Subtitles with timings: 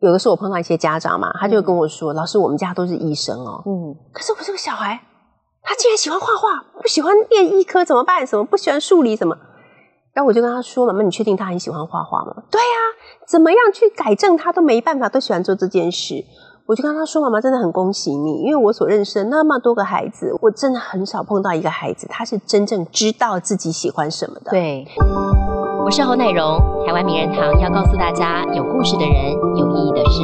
[0.00, 5.00] 有的时候我碰到一些家长嘛，他就跟我说：“老师，我们家都是医生哦，嗯，可是我这个小孩，
[5.62, 8.26] 他竟然喜欢画画，不喜欢念医科怎么办？
[8.26, 9.36] 什么不喜欢数理什么？”
[10.12, 12.66] 然后我就跟他说：“妈妈，你确定他很喜欢画画吗？”对呀、
[13.26, 16.24] 怎么样去改正他都没办法，都喜欢做这件事。
[16.66, 24.86] 我就跟他说：“妈妈，真的很恭喜你，因为我所认识的那么多个孩子，我真的很少碰到一个孩子，他是真正知道自己喜欢什么的。”对。
[25.84, 30.22] 我是侯乃荣，台湾名人堂要告诉大家，有故事的人，有意义的事。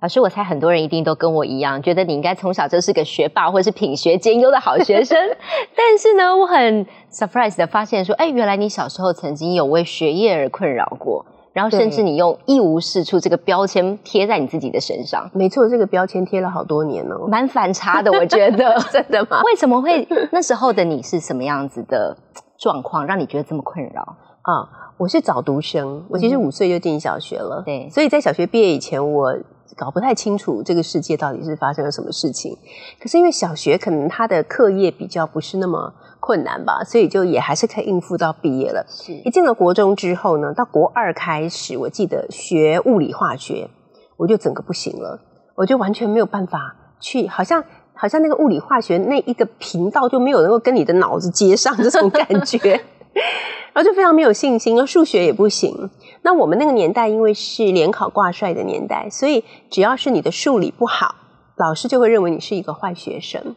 [0.00, 5.16] 老师，我猜很多人一定都跟我一样，觉得你应该从小就是个学霸，或者是品学兼优的好学生。
[5.76, 17.26] 但是呢，我很 surprise 的发现说，哎，原来你小时候曾经有为学业而困扰过，然后甚至你用一无是处这个标签贴在你自己的身上，没错，这个标签贴了好多年哦。
[17.28, 18.74] 蛮反差的，我觉得。
[18.90, 19.42] 真的吗？
[19.44, 22.16] 为什么会那时候的你是什么样子的
[22.58, 24.16] 状况，让你觉得这么困扰？
[24.42, 29.32] 啊，我是早读生，我其实五岁就进小学了，对所以在小学毕业以前，我
[29.76, 32.56] 搞不太清楚这个世界到底是发生了什么事情。
[33.00, 35.92] 可是因为小学可能他的课业比较不是那么
[36.22, 38.86] 困难吧，所以就也还是可以应付到毕业了。
[38.88, 43.68] 是一进了国中之后呢，到国二开始，我记得学物理化学，
[44.16, 45.18] 我就整个不行了，
[45.56, 52.80] 我就完全没有办法去，好像好像那个物理化学那一个频道就没有能够跟你的脑子接上这种感觉，
[53.74, 55.90] 然后就非常没有信心，而数学也不行。
[56.22, 61.16] 那我们那个年代因为是联考挂帅的年代，所以只要是你的数理不好，
[61.56, 63.56] 老师就会认为你是一个坏学生。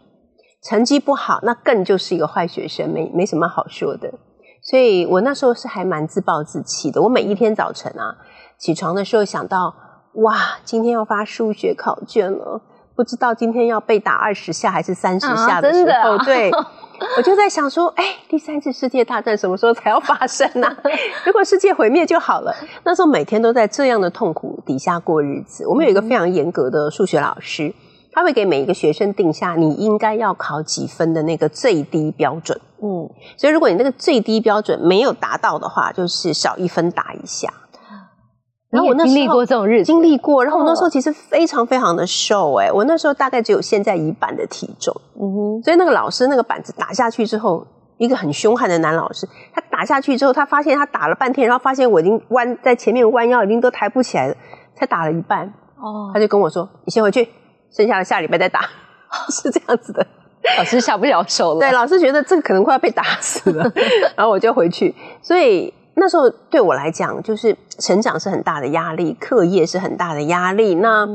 [0.68, 4.12] 成绩不好，那更就是一个坏学生，没没什么好说的。
[4.64, 7.00] 所以我那时候是还蛮自暴自弃的。
[7.04, 8.18] 我每一天早晨啊，
[8.58, 9.76] 起床的时候想到，
[10.14, 12.60] 哇，今天要发数学考卷了，
[12.96, 16.50] 不知道今天要被打二十下还是三十下的时候，对，
[17.16, 20.76] 我就在想说，哎，第三次世界大战什么时候才要发生呢、
[21.28, 22.52] 如果世界毁灭就好了。
[22.84, 25.68] 那时候每天都在这样的痛苦底下过日子。
[25.68, 27.72] 我们有一个非常严格的数学老师，
[28.16, 32.58] 他会给每一个学生定下你应该要考几分的那个最低标准。
[32.82, 37.54] 嗯，所以如果你那个最低标准没有达到的话，就是少一分打一下。
[38.70, 47.66] 然后我那经历过这种日子，经历过，然后我那时候哦其实非常非常的瘦、哎，我那时候大概只有现在一半的体重，嗯哼，所以那个老师那个板子打下去之后，
[47.98, 54.36] 一个很凶悍的男老师，他打下去之后，他发现他打了半天，然后发现我已经弯在前面弯腰，已经都抬不起来了，
[54.74, 56.12] 才打了一半，哦。
[56.14, 57.30] 他就跟我说：“你先回去，
[57.76, 58.62] 剩下的下礼拜再打。
[59.30, 60.06] ”是这样子的。
[60.58, 63.72] 老师下不了手了，对，老师觉得这个可能快要被打死了，
[64.16, 64.94] 然后我就回去。
[65.22, 70.76] 所以那时候对我来讲，就是成长是很大的压力，课业是很大的压力。
[70.76, 71.08] 那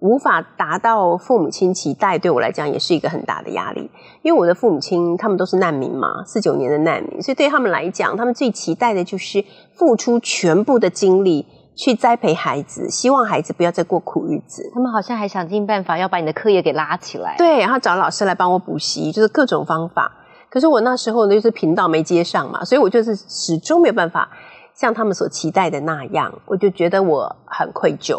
[0.00, 3.90] 无法达到父母亲期待，对我来讲也是一个很大的压力。
[4.20, 9.42] 因为我的父母亲他们都是难民嘛，四九年的难民，所以对他们来讲，他们最期待的就是
[9.72, 14.70] 付出全部的精力去栽培孩子，希望孩子不要再过苦日子。
[14.74, 20.10] 他们好像还想尽办法要把你的课业给拉起来。，对，然后找老师来帮我补习，就是各种方法。
[20.48, 24.30] 可是我那时候呢，就是频道没接上嘛，所以我就是始终没有办法
[24.74, 28.18] 像他们所期待的那样，我就觉得我很愧疚。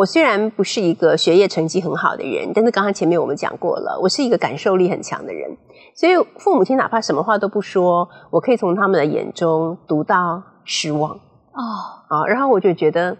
[0.00, 5.54] 我虽然不是一个学业成绩很好的人，但是刚刚前面我们讲过了，我是一个感受力很强的人，
[5.94, 11.10] 所以父母亲哪怕什么话都不说，我可以从他们的眼中读到失望。
[11.12, 11.60] 哦，
[12.08, 13.14] 啊，然后我就觉得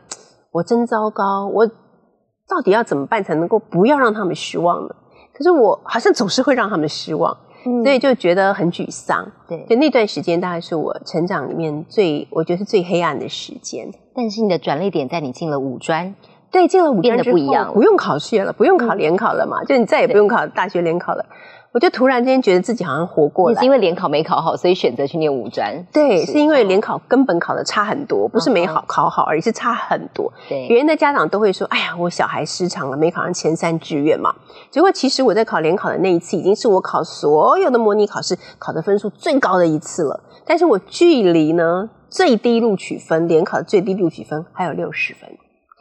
[0.53, 4.95] 我真糟糕，我到底要怎么办才能够不要让他们失望呢？
[5.35, 7.37] 可是我好像总是会让他们失望，
[7.67, 9.31] 嗯所以就觉得很沮丧。
[9.47, 13.93] 对，就那段时间大概是我成长里面最，我觉得是最黑暗的时间。
[14.15, 16.15] 但是你的转捩点在你进了五专，
[16.51, 21.25] 对，进了五变专之后不一样不用考试了，不用考联考了嘛，就你再也不用考大学联考了。
[21.73, 23.71] 我就突然间觉得自己好像活过来也是因。
[23.71, 25.87] 为联考没考好，所以选择去念五专。
[25.93, 30.33] 对，是是因为联考根本考的差很多，不是没好考好而已，是差很多。
[30.49, 34.35] 别对，人的家长都会说：“哎呀，我小孩失常了，没考上前三志愿嘛。”
[34.69, 40.19] 结果其实我在考联考的那一次，已经是我考所有的模拟考试考的分数最高的一次了。
[40.45, 45.31] 但是我距离呢最低录取分，联考的最低录取分还有六十分，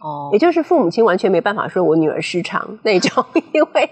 [0.02, 3.24] 哦也，就是父母亲完全没办法说我女儿失常那种，
[3.54, 3.90] 因为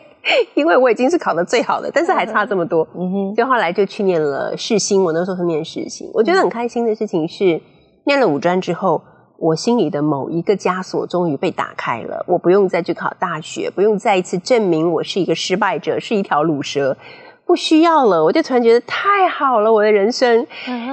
[0.56, 2.88] 因为我已经是考的最好的，但是还差这么多。
[2.96, 6.10] 嗯哼，所以后来就去念了世新，我那时候是念世新。
[6.14, 7.62] 我觉得很开心的事情是，
[8.04, 9.02] 念了五专之后，
[9.38, 16.98] 我心里的某一个枷锁终于被打开了，我不用再去考大学，不用再一次证明我是一个失败者，是一条卤蛇，
[17.46, 18.24] 不需要了。
[18.24, 20.46] 我就突然觉得太好了，我的人生。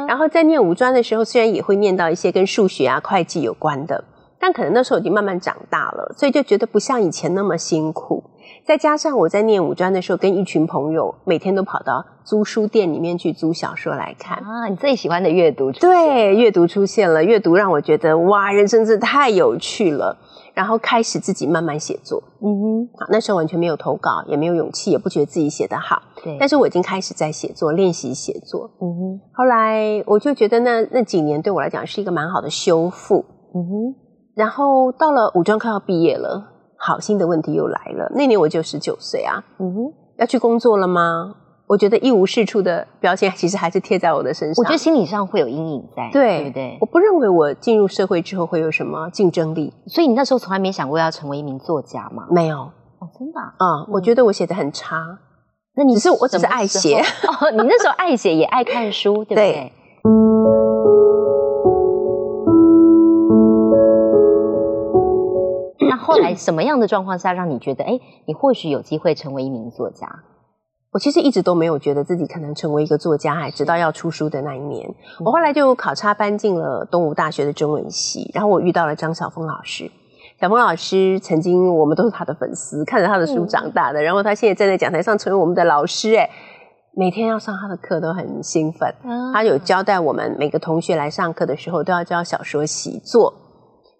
[0.06, 4.04] 然后在念五专的时候，虽然也会念到一些跟数学啊、会计有关的，
[4.44, 8.22] 但可能那时候已经慢慢长大了，所以就觉得不像以前那么辛苦。
[8.66, 20.18] 再加上我在念五专的时候，跟一群朋友每天都跑到租书店里面去租小说来看啊，你最喜欢的阅读，对，阅读出现了，阅读让我觉得哇，人生真的太有趣了。
[20.52, 26.36] 然后开始自己慢慢写作，嗯哼，好，那时候完全没有投稿，也没有勇气，也不觉得自己写得好，对。
[26.38, 29.20] 但是我已经开始在写作，练习写作，嗯哼。
[29.32, 33.24] 后来我就觉得那那几年对我来讲是一个蛮好的修复，
[33.54, 34.03] 嗯哼。
[34.34, 36.44] 然后到了五专快要毕业了，
[36.76, 38.10] 好，新的问题又来了。
[38.14, 41.36] 那年我就十九岁啊，嗯哼，要去工作了吗？
[41.66, 44.62] 我觉得一无是处的标签，其实还是贴在我的身上。
[44.62, 46.76] 我觉得心理上会有阴影在，对不对？
[46.80, 49.72] 我不认为我进入社会之后会有什么竞争力。
[49.86, 52.26] 所以你那时候从来没想过要成为一名作家吗？
[52.30, 53.86] 没有哦，真的啊。
[53.90, 55.18] 我觉得我写的很差。
[55.76, 56.98] 那你只是我只是爱写
[57.40, 59.72] 哦，你那时候爱写也爱看书，对不对？
[60.04, 61.03] 那
[66.14, 70.08] 后来什么样的状况下让你觉得，哎，你或许有机会成为一名作家？
[70.92, 74.88] 我其实一直都没有觉得自己可能成为一个作家，还直到要出书的那一年，
[75.24, 79.90] 我后来就考察搬进了东吴大学的中文系，然后我遇到了张晓峰老师。
[80.40, 86.30] 小峰老师曾经我们都是他的粉丝，看着他的书长大的，然后他现在站在讲台上成为我们的老师，哎，
[86.96, 88.94] 每天要上他的课都很兴奋。
[89.32, 93.32] 他有交代我们每个同学来上课的时候都要教小说习作，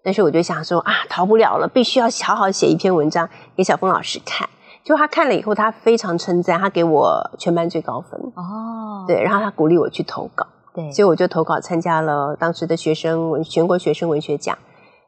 [0.05, 4.47] 但是我就想说啊，逃不了了，必须要好好写一篇文章给小峰老师看。
[4.83, 9.03] 就他看了以后，他非常称赞，他给我全班最高分哦。
[9.07, 14.55] 对，然后他鼓励我去投稿，对，所以我就投稿参加了当时的学生文全国学生文学奖。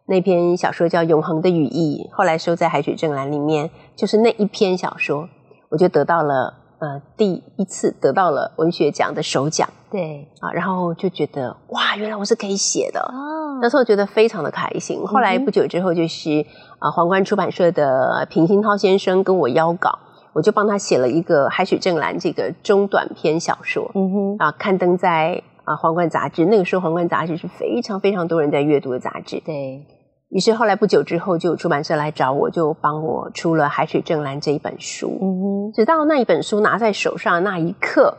[0.08, 3.70] 那篇小说叫《永恒的羽翼》，后来收在海水正蓝里面。
[3.96, 5.30] 就是那一篇小说，
[5.70, 9.70] 我就得到了呃第一次得到了文学奖的首奖。
[9.90, 13.60] 对啊，然后就觉得哇，原来我是可以写的哦。
[13.62, 15.06] 那时候觉得非常的开心。
[15.06, 16.46] 后来不久之后就是。
[16.80, 19.98] 啊，皇冠出版社的平鑫涛先生跟我邀稿，
[20.32, 26.46] 我就帮他写了一个《海水正蓝》这个中短篇小说，嗯哼，啊，刊登在啊皇冠杂志。
[26.46, 29.42] 那个时候，皇冠杂志是非常非常多人在阅读的杂志。
[29.44, 29.84] 对
[30.30, 35.18] 于是，后来不久之后，就有出版社来找我，就帮我出了《海水正蓝》这一本书。
[35.22, 38.18] 嗯哼，直到那一本书拿在手上那一刻，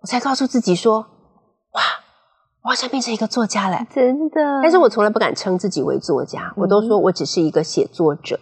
[0.00, 0.98] 我才告诉自己说：
[1.72, 1.82] 哇！
[2.62, 4.60] 我好像变成一个作家了，真的。
[4.62, 8.38] 但是我从来不敢称自己为作家，我都说我只是一个写作者，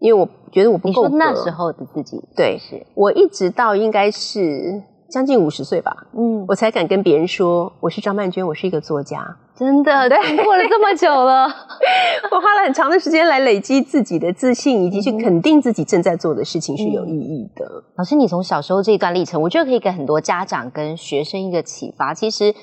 [0.00, 1.08] 因为我觉得我不够格。
[1.10, 9.36] 那时候的自己，对，是我一直到应该是将近五十岁吧，嗯，我才敢跟别人说我是张曼娟，我是一个作家。
[9.58, 11.44] 真的，对，过了这么久了，
[12.30, 17.82] 我花了很长的时间来累积自己的自信，以及去肯定自己正在做的事情是有意义的。
[17.96, 22.14] 老师，你从小时候这一段历程，我觉得可以给很多家长跟学生一个启发。
[22.14, 22.54] 其实。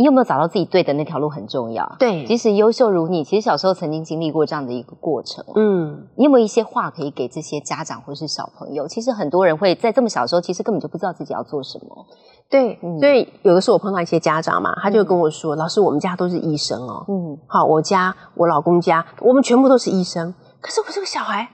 [0.00, 1.96] 你有没有找到自己对的那条路很重要。
[1.98, 5.44] 对，即使优秀如你，其实小时候曾经经历过这样的一个过程。
[5.56, 8.86] 嗯，你有没有一些话可以给这些家长或是小朋友？
[8.86, 12.06] 其实很多人会在这么小的时候，其实根本就不知道自己要做什么。
[12.50, 20.34] 对，所以有的时候我碰到一些家长嘛，他就跟我说：“老师，我们家都是医生哦。”嗯，好，我家我老公家，我们全部都是医生。
[20.62, 21.50] 可是我这个小孩，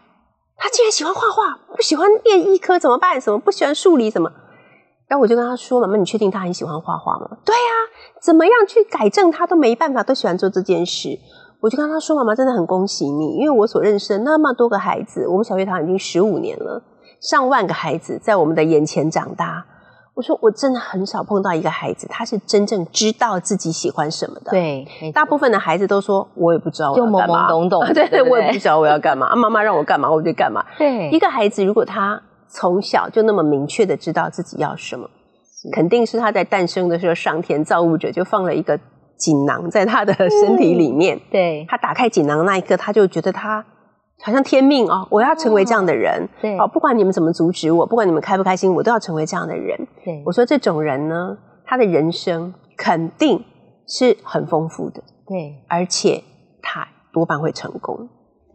[0.57, 3.21] 他竟然喜欢画画，不喜欢念医科，怎么办？
[3.21, 4.09] 什么不喜欢数理？
[4.09, 4.31] 什么？
[5.09, 7.61] 然后我就跟他说：“妈妈，你确定他很喜欢画画吗？”对呀，
[8.23, 11.19] 怎么样去改正他都没办法，都喜欢做这件事。
[11.61, 16.81] 我就跟他说：“妈妈，真的很恭喜你，因为我所认识的那么多个孩子，我们小学堂已经十五年了，
[17.21, 19.67] 上万个孩子在我们的眼前长大。
[20.15, 24.51] 我说我真的很少碰到一个孩子，他是真正知道自己喜欢什么的。
[24.51, 27.85] 对，大部分的孩子都说我也不知道，就懵懵懂懂。
[27.93, 30.65] 对对，我也不知道我要干嘛，妈妈让我干嘛我就干嘛。
[30.79, 32.23] 对，一个孩子如果他。
[32.57, 35.11] 从小就那么明确的知道自己要什么，
[35.73, 38.79] 肯定是他在诞生的时候，上天造物者就放了一个
[39.17, 41.21] 锦囊在他的身体里面。
[41.33, 43.65] 对，他打开锦囊那一刻，他就觉得他
[44.23, 46.29] 好像天命哦，我要成为这样的人。
[46.41, 49.79] 对，哦，不管你们怎么阻止我，不管你们开不开心，我都要成为这样的人。
[50.05, 53.45] 对，我说这种人呢，他的人生肯定
[53.87, 55.03] 是很丰富的。
[55.27, 56.23] 对，而且
[56.63, 58.09] 他多半会成功。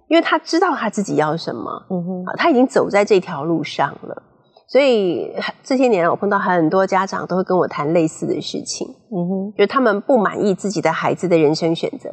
[0.07, 4.23] 因为他知道他自己要什么，嗯哼，他已经走在这条路上了，
[4.67, 12.09] 所以这些年我碰到很多家长都会跟我谈类似的事情，嗯哼，就是他们不满意自己的孩子的人生选择，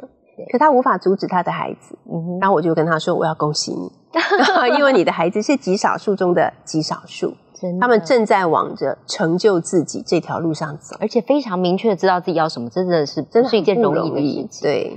[0.51, 3.91] 可他无法阻止他的孩子，嗯哼，然后我就跟他说：“我要恭喜你，
[4.79, 7.35] 因为你的孩子是极少数中的极少数，
[7.81, 14.97] 他们正在往着成就自己这条路上走，而且非常明确的知道自己要什么，真的是真的是一件容易的事情，对。”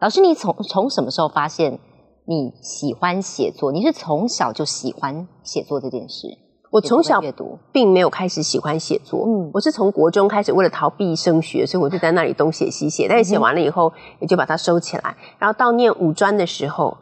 [0.00, 1.80] 老师，你从从什么时候发现
[2.24, 3.72] 你喜欢写作？
[3.72, 6.38] 你是从小就喜欢写作这件事？
[6.70, 7.20] 我从小
[7.72, 16.96] 并没有开始喜欢写作，嗯我是从国中开始，为了逃避升学，所以我就在那里东写西写，但是写完了以后也就把它收起来，然后到念五专的时候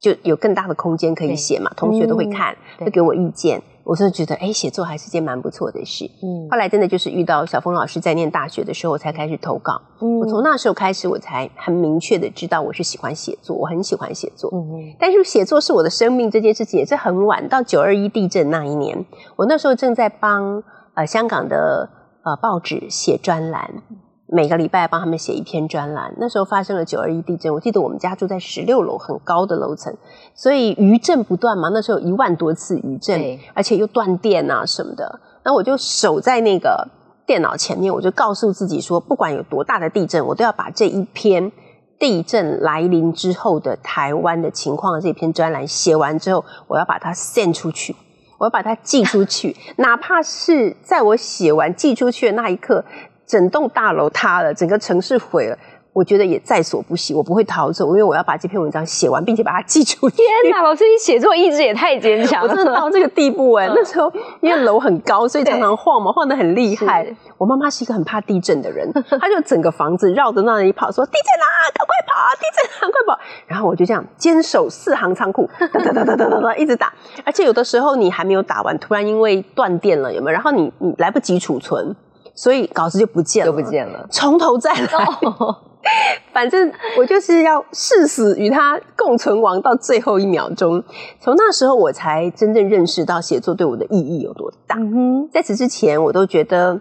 [0.00, 6.10] 就有更大的空间可以写嘛，同学都会看，对会给我意见，我是觉得哎，写作还是件蛮不错的事。
[6.22, 9.78] 嗯后来真的就是遇到小峰老师在念大学的时候，我才开始投稿。
[10.20, 14.50] 我从那时候开始，我才很明确的知道我是喜欢写作，我很喜欢写作。
[14.98, 19.04] 但是写作是我的生命这件事情也是很晚，到九二一地震那一年，
[19.36, 20.62] 我那时候正在帮
[20.94, 21.90] 呃香港的
[22.24, 23.82] 呃报纸写专栏，
[24.32, 26.14] 每个礼拜帮他们写一篇专栏。
[26.18, 29.96] 那时候发生了九二一地震，我记得我们家住在十六楼很高的楼层，
[30.34, 35.20] 所以余震不断嘛，那时候有一万多次余震，而且又断电啊什么的。
[35.42, 36.88] 那我就守在那个
[37.26, 41.50] 电脑前面，我就告诉自己说，不管有多大的地震，我都要把这一篇
[41.98, 47.96] 地震来临之后的台湾的情况的这篇专栏写完之后，我要把它 send 出去，
[48.38, 52.84] 我要把它寄出去， 哪怕是在我写完寄出去的那一刻，
[53.30, 55.56] 整栋大楼塌了，整个城市毁了。
[55.92, 60.16] 我觉得也在所不惜，我不会逃走，因为我要把这篇文章写完，并且把它寄出去。
[60.42, 62.54] 天哪，老师，你写作意志也太坚强我了。
[62.54, 64.10] 真的到这个地步哎、嗯那时候
[64.40, 67.06] 因为楼很高，所以常常晃嘛，晃得很厉害。
[67.38, 68.88] 我妈妈是一个很怕地震的人，
[69.20, 73.20] 她就整个房子绕着那里跑，说地震啦，赶快跑啊，地震啦，快跑！
[73.48, 76.92] 然后我就这样坚守四行仓库，哒哒哒哒哒哒哒一直打。
[77.24, 80.32] 而且有的时候你还没有打完，突然因为断电了，有没有？
[80.32, 81.96] 然后你你来不及储存，
[82.40, 84.06] 所以稿子就不见了，就不见了。
[84.10, 85.04] 从头再来。
[85.20, 85.54] 哦，
[86.32, 90.82] 反正我就是要誓死与他共存亡到最后一秒钟。
[91.20, 94.76] 从那时候，我才真正认识到写作对我的意义有多大。
[94.78, 96.80] 嗯，在此之前，我都觉得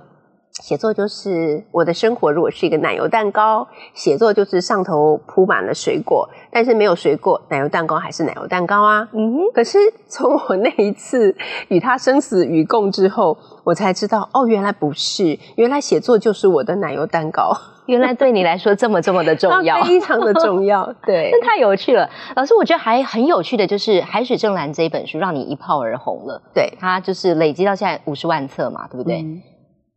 [0.60, 2.32] 写作就是我的生活。
[2.32, 9.08] 如果是一个奶油蛋糕，写作就是上头铺满了水果，但是没有水果，奶油蛋糕还是奶油蛋糕啊。
[9.14, 11.36] 嗯哼，可是从我那一次
[11.70, 19.82] 与他生死与共之后，我才知道，哦，原来不是，原来写作就是我的奶油蛋糕，原来对你来说这么这么的重要。
[19.84, 20.94] 非常的重要。
[21.06, 29.22] 对， 那太有趣了，老师，我觉得还很有趣的就是《海水正蓝》这一本书让你一炮而红了，对，它就是累积到现在五十万册嘛，对不对？
[29.22, 29.42] 嗯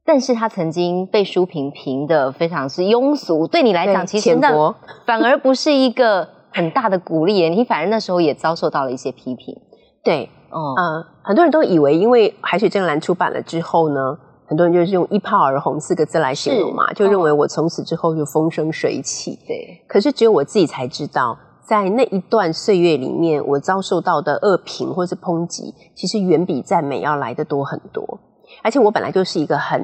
[0.04, 4.36] 但是他曾经被书评评的非常是庸俗，对你来讲，其实
[5.06, 9.56] 反而不是一个很大的鼓励耶，你反而那时候也遭受到了一些批评。
[10.02, 19.38] 对，哦，呃，很多人都以为，因为《海水正蓝》出版了之后呢，很多人就是用“一炮而红”四个字来形容嘛，就认为我从此之后就风生水起。
[19.46, 28.18] 对，可是只有我自己才知道，在那一段岁月里面，我遭受到的恶评或是抨击，其实远比赞美要来的多很多。
[28.62, 29.82] 而且我本来就是一个很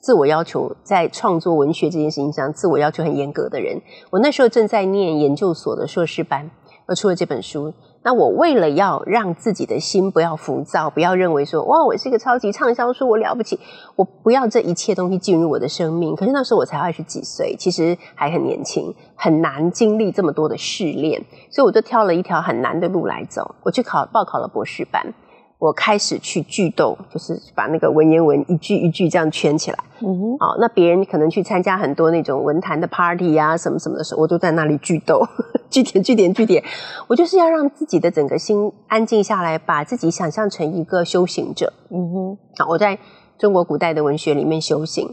[0.00, 3.80] 自我要求，在创作文学这件事情上自我要求很严格的人。
[4.10, 6.50] 我那时候正在念研究所的硕士班，
[6.86, 7.72] 我出了这本书。
[8.04, 13.58] 那我为了要让自己的心不要浮躁，不要认为说哇，我是一个超级畅销书，我了不起，
[13.96, 16.14] 我不要这一切东西进入我的生命。
[16.14, 23.56] 可是那时候我才二十几岁，其实还很年轻，很难经历这么多的试炼，所以我就挑了一条很难的路来走。
[23.64, 25.12] 我去考报考了博士班，
[25.58, 29.78] 我开始去句斗，就是把那个文言文一句一句这样圈起来。
[30.00, 35.26] 嗯哼，哦，那别人可能去参加很多那种文坛的 party 啊，什么什么的时候，我都在那里句斗，
[35.68, 36.62] 句点句点句点。
[37.08, 41.72] 我就是要让自己的整个心安静下来，把自己想象成一个修行者。
[41.90, 42.96] 嗯哼，啊，我在
[43.36, 45.08] 中国古代的文学里面修行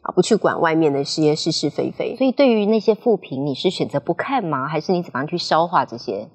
[0.00, 2.16] 啊，不去管外面的这些是是非非。
[2.16, 4.66] 所以对于那些负评，你是选择不看吗？
[4.66, 6.26] 还是你怎么样去消化这些？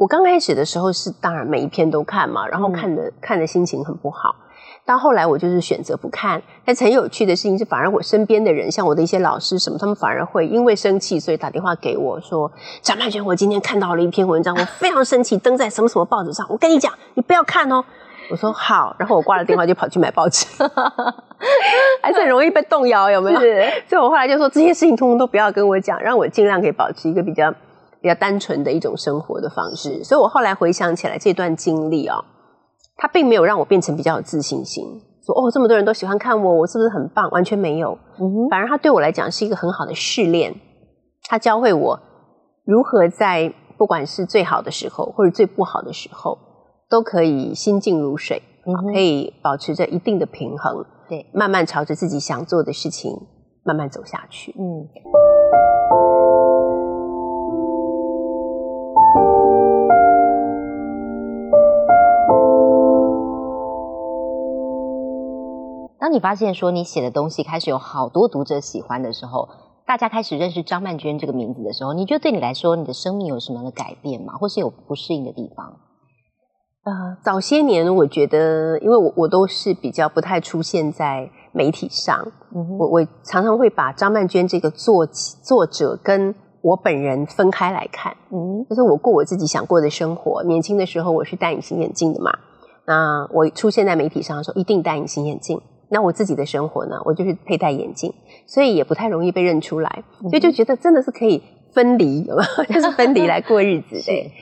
[0.00, 4.34] 我刚开始的时候是当然每一篇都看嘛，然后嗯看的、看的心情很不好。
[4.86, 17.84] 到后来我就是选择不看，但是很有趣的事情是，反而我身边的人，像我的一些老师什么，他们反而会因为生气，所以打电话给我说：“张曼娟，我今天看到了一篇文章，我非常生气，登在什么什么报纸上，我跟你讲，你不要看哦。”
[18.32, 20.46] 我说好，然后我挂了电话就跑去买报纸，
[22.00, 23.38] 还是很容易被动摇，有没有？
[23.86, 27.52] 所以我后来就说这些事情通通都不要跟我讲，让我尽量可以保持一个比较
[28.00, 30.02] 比较单纯的一种生活的方式。
[30.04, 32.24] 所以我后来回想起来这段经历哦，
[32.96, 34.84] 它并没有让我变成比较有自信心，
[35.24, 37.30] 说哦这么多人都喜欢看我，我是不是很棒？
[37.30, 40.54] 完全没有，嗯，反而它对我来讲是一个很好的试炼，
[41.28, 42.00] 它教会我
[42.64, 46.38] 如何在不管是最好的时候或者最不好的时候，
[46.88, 53.12] 都可以心静如水，嗯可以保持着一定的平衡，对，慢慢朝着自己想做的事情
[53.64, 54.54] 慢慢走下去。
[54.58, 56.09] 嗯。
[66.10, 69.48] 当你发现说你写的东西开始有好多读者喜欢的时候，
[69.86, 74.32] 大家开始认识张曼娟这个名字的时候，你觉得对你来说，你的生命有什么样的改变吗？
[74.32, 75.66] 或是有不适应的地方？
[76.82, 82.20] 呃，早些年我觉得，因为我我都是比较不太出现在媒体上，
[82.56, 90.42] 嗯我我常常会把张曼娟这个作作者跟我本人分开来看，嗯就是我过我自己想过的生活。
[90.42, 92.32] 年轻的时候我是戴隐形眼镜的嘛，
[92.84, 95.62] 那我出现在媒体上的时候一定戴隐形眼镜。
[95.90, 98.14] 那我自己的生活呢，我就是佩戴眼镜，
[98.46, 101.42] 所以也不太容易被认出来，所以就觉得真的是可以
[101.74, 102.64] 分离，有没有？
[102.72, 104.32] 就是分离来过日子 对。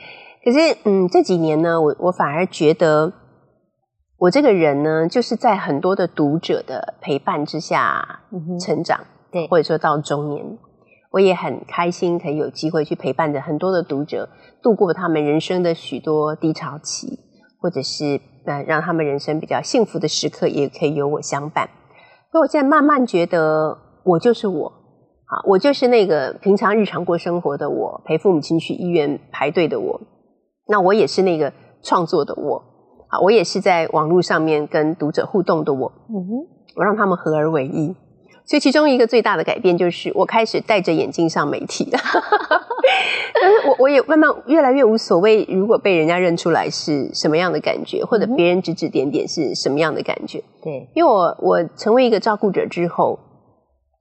[0.43, 3.11] 可是，嗯，这几年呢，我我反而觉得，
[4.17, 8.21] 我这个人呢，就是在很多的读者的陪伴之下
[8.59, 9.01] 成长，
[9.31, 10.57] 对或者说到中年，
[11.11, 14.29] 我也很开心可以有机会去陪伴着很多的读者
[14.61, 17.19] 度过他们人生的许多低潮期，
[17.59, 21.69] 或者是呃让他们人生比较幸福的时刻，也可以有我相伴。
[22.31, 24.73] 所以我现在慢慢觉得，我就是我。
[25.29, 30.01] 啊，我就是那个平常日常过生活的我，陪父母亲去医院排队的我。
[30.67, 31.53] 那我也是那个
[31.83, 32.63] 创作的我，
[33.09, 37.95] 啊，我也是在网络上面跟读者互动的我，嗯哼，我让他们合而为一。
[38.43, 41.99] 所以其中一个最大的改变就是，我开始戴着眼镜上媒体了。
[43.41, 50.43] 但是我我也慢慢越来越无所谓，如果被人家认出来是什么样的感觉，或者别人指指点点是什么样的感觉。
[50.61, 53.19] 对，因为我我成为一个照顾者之后，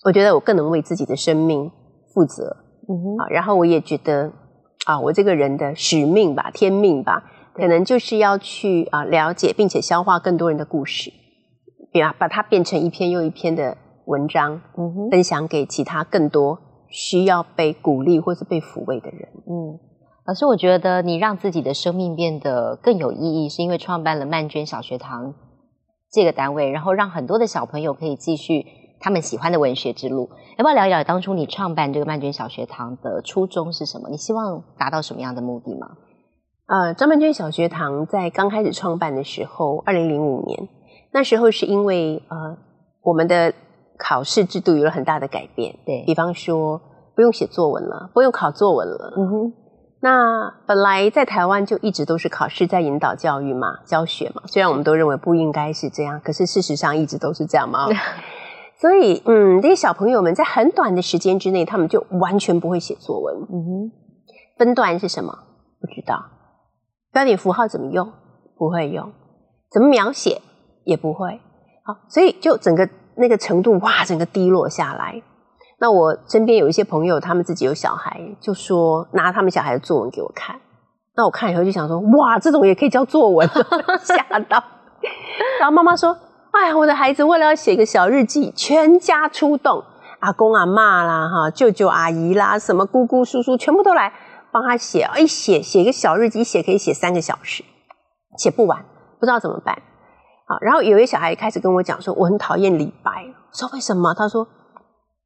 [0.04, 1.70] 我觉得我更能为自己的生命
[2.14, 2.56] 负责。
[2.88, 3.26] 嗯哼，啊。
[3.30, 4.32] 然后我也觉得
[4.86, 7.22] 啊，我这个人的使命吧、天命吧，
[7.54, 11.12] 可能就是要去啊了解并且消化更多人的故事，
[11.92, 19.28] 把把它变成一篇又一篇的文章，嗯哼，分享给其他更多需要被鼓励或是被抚慰的人。
[19.46, 19.78] 嗯。
[20.26, 25.32] 老师，我觉得你让自己的生命变得更有意义，是因为创办了曼娟小学堂
[26.12, 28.66] 这个单位，然后让很多的小朋友可以继续
[29.00, 30.28] 他们喜欢的文学之路。
[30.58, 34.10] 要不要聊一聊当初你创办这个曼娟小学堂的初衷是什么？
[34.10, 35.92] 你希望达到什么样的目的吗？
[36.66, 40.68] 呃，张曼娟小学堂在刚开始创办的时候，二零零五年，
[41.12, 42.58] 那时候是因为呃，
[43.00, 43.54] 我们的
[43.98, 46.80] 考试制度有了很大的改变，对比方说
[47.14, 49.14] 不用写作文了，不用考作文了。
[49.16, 49.52] 嗯哼，
[50.00, 57.88] 那本来在台湾就一直都是考试在引导教育嘛，教学嘛，虽然我们都认为不应该是这样，可是事实上一直都是这样嘛。
[58.80, 63.34] 所以，嗯，这些小朋友们在很短的时间之内，他们就完全不会写作文。
[63.50, 63.92] 嗯哼，
[64.56, 65.36] 分段是什么？
[65.80, 66.24] 不知道。
[67.12, 68.12] 标点符号怎么用？
[68.56, 69.10] 不会用。
[69.72, 70.40] 怎么描写？
[70.84, 71.40] 也不会。
[71.84, 75.20] 好，所以就整个那个程度，哇，整个低落下来。
[75.80, 80.58] 那我身边有一些朋友，他们自己有小孩，就说拿他们小孩的作文给我看。
[81.14, 83.48] 那我看以后就想说，哇，这种也可以叫作文，
[84.02, 84.16] 吓
[84.48, 84.62] 到。
[85.60, 86.16] 然后妈妈说
[86.50, 89.82] ：“哎呀，我的孩子为了要写一个小日记，全家出动，
[90.20, 94.12] 阿公阿妈啦，哈，舅舅阿姨啦，什么姑姑叔叔，全部都来
[94.50, 95.08] 帮他写。
[95.18, 97.64] 一写写一个小日记，一写可以写三个小时，
[98.36, 98.84] 写不完，
[99.20, 99.82] 不知道怎么办。
[100.48, 103.10] 好，然后有一个小孩开始跟我讲说，我很讨厌李白。
[103.28, 104.14] 我说为什么？
[104.14, 104.48] 他说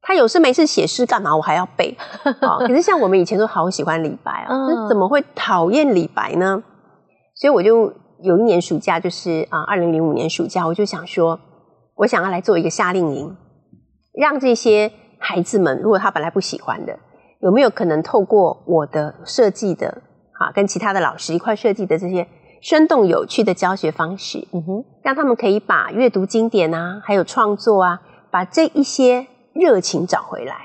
[0.01, 1.33] 他有事没事写诗干嘛？
[1.33, 1.97] 我还要背。
[2.41, 6.61] 啊，可是像我们以前都好喜欢李白啊，嗯那怎么会讨厌李白呢？
[7.35, 11.39] 所以我就有一年暑假，就是啊，二零零五年暑假，我就想说，
[11.95, 13.35] 我想要来做一个夏令营，
[14.13, 16.99] 让这些孩子们，如果他本来不喜欢的，
[17.39, 20.01] 有没有可能透过我的设计的
[20.37, 22.27] 啊，跟其他的老师一块设计的这些
[22.63, 27.99] 生动有趣的教学方式，嗯哼，让他们可以把阅读经典啊，还有创作啊，
[28.31, 30.55] 把这一些热情找回来。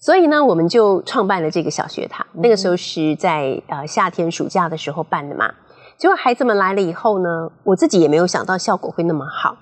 [0.00, 2.26] 所以呢，我们就创办了这个小学堂。
[2.32, 5.54] 那个时候是在呃夏天暑假的时候办的嘛。
[5.96, 9.56] 结果孩子们来了以后呢，我自己也没有想到效果会那么好。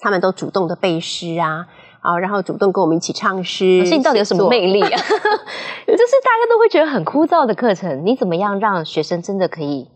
[0.00, 1.66] 他们都主动的背诗啊，
[2.00, 3.78] 啊，然后主动跟我们一起唱诗。
[3.80, 4.88] 老师，你到底有什么魅力啊？
[5.86, 9.88] 就是大家都会觉得很枯燥的课程，你怎么样让学生真的可以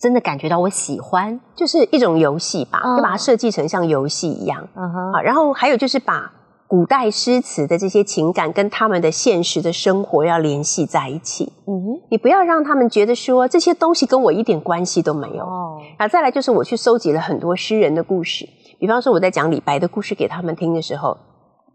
[0.00, 1.40] 真的感觉到我喜欢？
[1.54, 5.20] 就是一种游戏吧，嗯就把它设计成像游戏一样嗯哼，啊。
[5.22, 6.32] 然后还有就是把
[6.66, 11.52] 古代诗词的这些情感跟他们的现实的生活要联系在一起。
[11.66, 15.44] 嗯哼，你不要让他们觉得说这些东西跟我一点关系都没有。
[15.44, 18.48] 哦，啊，再来就是我去收集了很多诗人的故事，
[18.80, 21.18] 比方说我在讲李白的故事给他们听的时候，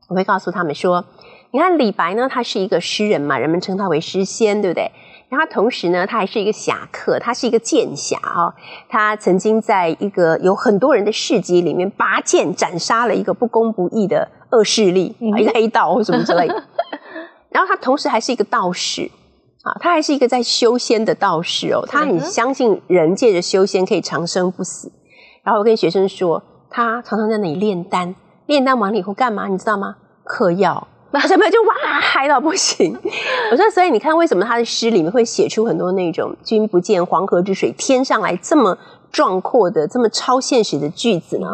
[0.10, 1.06] 我会告诉他们说，
[1.52, 4.91] 你看李白呢，他是一个诗人嘛，人们称他为诗仙，对不对？
[5.30, 8.54] 然后他同时呢，他还是一个侠客，他是一个剑侠哦。
[8.89, 16.63] 他曾经在一个有很多人的市集里面拔剑斩杀了一个不公不义的恶势力，啊一个黑道或什么之类的。
[17.50, 19.12] 然后他同时还是一个道士
[19.62, 21.84] 啊，他还是一个在修仙的道士哦。
[21.88, 24.91] 他很相信人借着修仙可以长生不死。
[25.44, 26.41] 然后我跟学生说，
[26.75, 28.13] 他常常在那里炼丹，
[28.47, 29.47] 炼丹完了以后干嘛？
[29.47, 29.95] 你知道吗？
[30.25, 30.89] 嗑药。
[31.13, 32.93] 小朋友就哇嗨到不行。
[33.49, 38.77] 我说，所以你看，为什么他的诗里面会写出很多那种“君不见黄河之水天上来”这么
[39.09, 41.47] 壮阔的、这么超现实的句子呢？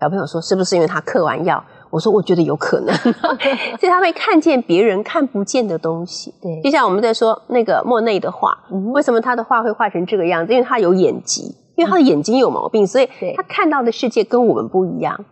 [0.00, 1.64] 小朋友说，是不是因为他嗑完药？
[1.90, 2.94] 我说，我觉得有可能。
[3.80, 6.32] 所以他会看见别人看不见的东西。
[6.40, 8.56] 对，就像我们在说那个莫内的画，
[8.92, 10.52] 为什么他的画会画成这个样子？
[10.52, 11.56] 因为他有眼疾。
[11.82, 15.24] 因为他的眼睛有毛病，所以他看到的世界跟我们不一样。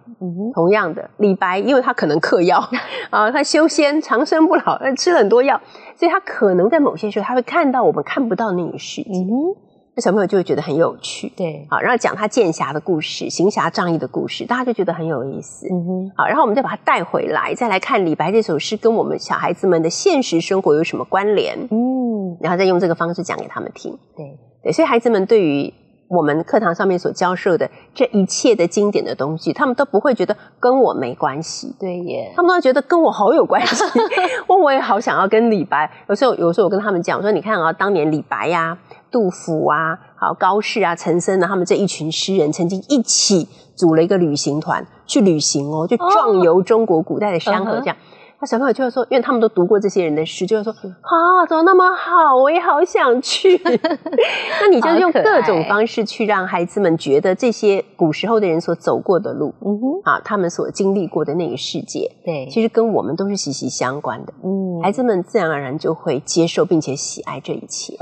[0.54, 2.62] 同样的，李白，因为他可能嗑药
[3.08, 5.58] 啊，他修仙长生不老，吃了很多药，
[5.96, 9.10] 所以他可能在某些时候他会看到我们看不到那个世界。
[9.10, 9.54] 嗯
[9.92, 11.32] 那小朋友就会觉得很有趣。
[11.36, 15.66] 对，好，然后讲他剑侠的故事、行侠仗义的故事，大家就觉得很有意思。
[15.66, 21.58] 嗯哼，好，然后我们再把它带回来，再来看李白这首诗跟我们小孩子们的现实生活有什么关联？
[21.72, 23.98] 嗯，然后再用这个方式讲给他们听。
[24.16, 25.74] 对，对，所以孩子们对于。
[26.10, 31.72] 我们课堂上面所教授的这一切的经典的东西，他们都不会觉得跟我没关系。
[31.78, 33.84] 对耶，他们都觉得跟我好有关系。
[34.48, 35.88] 我我也好想要跟李白。
[36.08, 38.76] 有时候，有时候我跟他们讲，我说：“你看啊，当年李白呀、
[39.08, 47.96] 杜甫啊、好高适啊、陈升啊，他们这一群诗人曾经一起组了一个旅行团去旅行哦，就壮游中国古代的山河这样。”
[48.42, 53.60] 那小朋友就会说，因为他们都读过这些人的诗，就会说啊，怎么那么好，我也好想去。
[54.62, 64.32] 那你就用各种方式去让孩子们觉得这些古时候的人所走过的路，嗯哼，啊，他们所经历过的那个世界，对，其实跟我们都是息息相关的。
[64.42, 67.94] 嗯，孩子们自然而然就会接受并且喜爱这一切。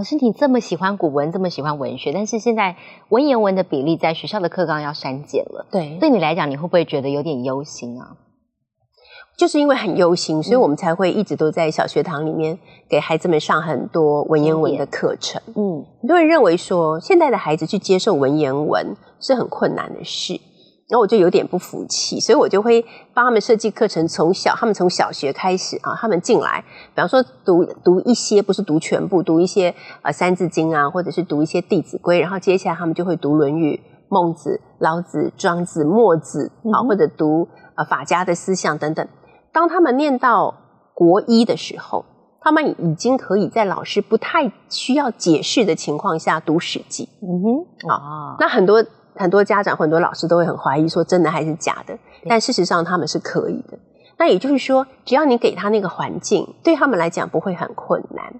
[0.00, 2.74] 老师，你这么喜欢古文，这么喜欢文学，但是现在
[3.10, 5.66] 文言文的比例在学校的课纲要删减了。
[5.70, 8.16] 对，对你来讲，你会不会觉得有点忧心啊？
[9.36, 12.58] 就是因为很忧心，所以我们才会一直都在小学堂里面
[12.88, 15.42] 给孩子们上很多文言文的课程。
[15.48, 20.40] 嗯，很多人认为说，现在的孩子去接受文言文是很困难的事。
[20.90, 29.72] 然后我就有点不服气，所以我就会帮他们设计课程，从小他们从小学开始啊，他们进来，比方说读读一些，不是读全部，读一些
[30.02, 33.76] 呃《三字经》啊，或者是读一些《弟子规》，然后接下来他们就会读《论语》
[34.08, 34.50] 《孟子》
[34.80, 39.06] 《老子》《庄子》《墨子》啊，或者读呃法家的思想等等。
[39.52, 40.52] 当他们念到
[40.92, 42.04] 国一的时候，
[42.40, 47.04] 他们已经可以在老师不太需要解释的情况下读《史记》。
[47.22, 48.84] 嗯哼，啊，那很多。
[49.20, 51.96] 很多家长、很多老师都会很怀疑，说真的还是假的？
[52.28, 53.78] 但事实上他们是可以的。
[54.16, 58.34] 那也就是说，只要你给他那个环境，对他们来讲不会很困难。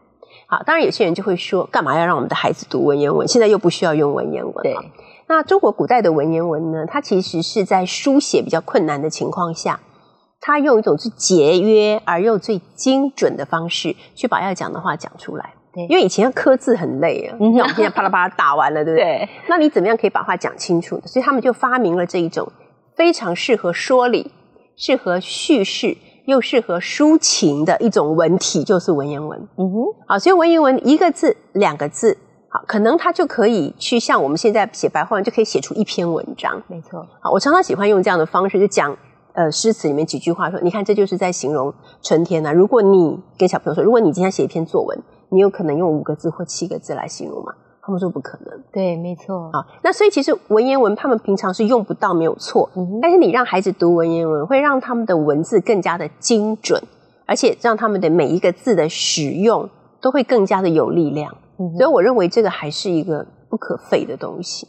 [0.46, 3.28] 好，当然有些人就会说，干嘛要让我们的孩子读文言文？
[3.28, 4.62] 现在又不需要用文言文。
[4.62, 4.74] 对。
[5.28, 6.86] 那中国古代的文言文呢？
[6.86, 9.78] 它其实是在书写比较困难的情况下，
[10.40, 15.54] 它用一种最节约而又最精准的方式，去把要讲的话讲出来。
[15.88, 19.28] 因为以前刻字很累啊，那我们现在啪啦啪啦打完了，对不对？
[19.48, 21.02] 那你怎么样可以把话讲清楚呢？
[21.06, 22.50] 所以他们就发明了这一种
[22.96, 24.32] 非常适合说理、
[24.74, 29.38] 适合叙事又适合抒情的一种文体，就是文言文。
[29.56, 36.60] 嗯哼，好，所以文言文一个字、两个字，好，可能它就可以去像我们现在写白话文，就可以写出一篇文章。
[36.66, 38.96] 没错，好，我常常喜欢用这样的方式，就讲
[39.34, 42.52] 呃诗词里面几句话，说你看这就是在形容春天呢。
[42.52, 45.00] 如果你跟小朋友说，如果你今天写一篇作文。
[45.30, 47.52] 你有可能用五个字或七个字来形容吗？
[47.82, 48.62] 他们说不可能。
[48.70, 49.50] 对，没错。
[49.52, 52.68] 啊，那所以其实文言文他们平常是用不到，没有错。
[52.76, 56.82] 嗯但是你让孩子读文言文，会让他们的文字更加的精准，
[57.26, 59.68] 而且让他们的每一个字的使用
[60.00, 61.34] 都会更加的有力量。
[61.58, 64.68] 嗯所以我认为这个还是一个不可废的东西。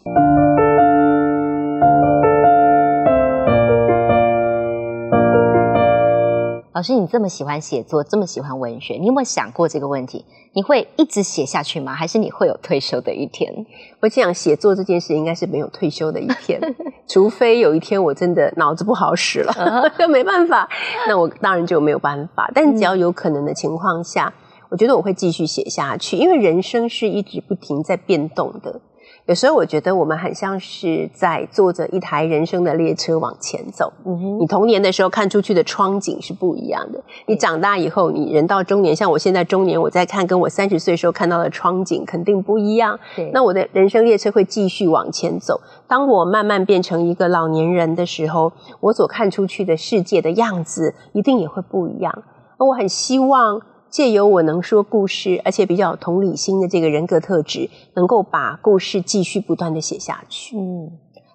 [6.81, 10.25] 老师，你这么喜欢写作，这么喜欢文学，你有没有想过这个问题？
[10.53, 11.93] 你会一直写下去吗？
[11.93, 13.53] 还是你会有退休的一天？
[13.99, 16.59] 我想写作这件事应该是没有退休的一天，
[17.07, 20.67] 除非有一天我真的脑子不好使了，就 没办法，
[21.07, 22.49] 那我当然就没有办法。
[22.55, 24.33] 但只要有可能的情况下，
[24.69, 28.81] 我觉得我会继续写下去，因为人生是一直不停在变动的。
[29.27, 33.93] 有时候我觉得我们很像是在坐着一台人生的列车往前走。
[34.03, 36.99] 嗯哼，你童年的时候看出去的窗景是不一样的。
[37.27, 42.99] 你长大以后，你人到中年，像我现在中年，我在看跟我三十岁时候看到的窗景肯定不一样。
[43.15, 45.61] 对，那我的人生列车会继续往前走。
[45.87, 52.23] 当我慢慢变成一个老年人的时候，我所看出去的世界的样子一定也会不一样。
[52.57, 53.61] 我很希望。
[53.91, 60.57] 借由我能说故事，而且比较同理心的这个人格特质，能够把故事继续不断的写下去。
[60.57, 60.89] 嗯，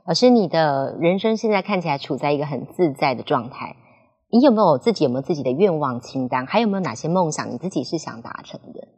[0.07, 3.77] 老师，你的人生现在看起来处在一个很自在的状态，
[4.31, 6.47] 你有没有自己有没有自己的愿望清单？
[6.47, 8.89] 还有没有哪些梦想你自己是想达成的？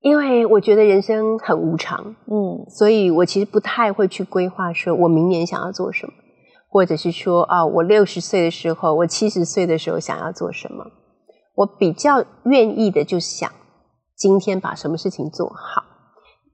[0.00, 6.12] 因为我觉得人生很无常，嗯所以我其实不太会去规划说我明年想要做什么，
[6.68, 10.84] 或者是说啊，我六十岁的时候，我七十岁的时候想要做什么。
[11.54, 13.50] 我比较愿意的就想
[14.16, 15.82] 今天把什么事情做好，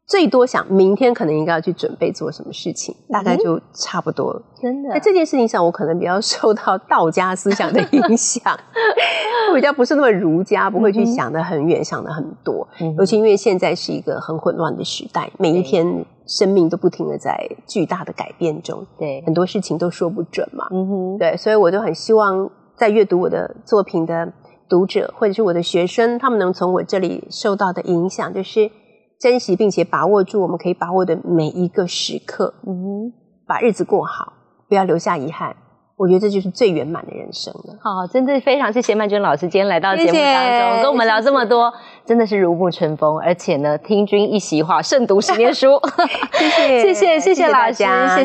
[0.06, 4.42] 最多想明天可能应该要去准备做什么事情，大概就差不多了。
[4.60, 8.42] 真的在这件事情上，我可能比较受到道家思想的影响，
[9.50, 12.66] 我比较不是那么儒家，不会去想的很远，想的很多。
[12.80, 17.36] 嗯尤其因为现在是一个很混乱的时代，每一天生命都不停的在
[17.66, 20.66] 巨大的改变中，对，很多事情都说不准嘛。
[20.72, 24.32] 嗯哼，对，所以我就很希望在阅读我的作品的
[24.70, 28.70] 读者或者是我的学生，他们能从我这里受到的影响，就是
[29.18, 33.12] 珍惜并且把握住我们可以把握的每一个时刻，嗯哼。
[33.46, 34.32] 把日子过好，
[34.68, 35.56] 不要留下遗憾。
[35.96, 37.76] 我觉得这就是最圆满的人生了。
[37.82, 41.72] 好，真的非常谢谢曼娟老师今天来到节目当中，谢谢跟我们聊这么多，
[42.06, 45.80] 真的是如沐春风，而且呢，听君一席话，胜读十年书。
[46.38, 47.74] 谢谢谢谢谢谢谢老师，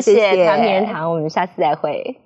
[0.00, 2.16] 谢谢谈名人堂，我们下次再会。